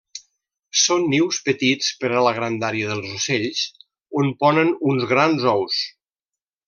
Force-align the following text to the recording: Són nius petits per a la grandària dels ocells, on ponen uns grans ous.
Són 0.83 1.03
nius 1.09 1.39
petits 1.49 1.89
per 1.99 2.11
a 2.19 2.23
la 2.27 2.31
grandària 2.37 2.89
dels 2.93 3.13
ocells, 3.19 3.61
on 4.23 4.33
ponen 4.45 4.73
uns 4.93 5.07
grans 5.13 5.47
ous. 5.53 5.85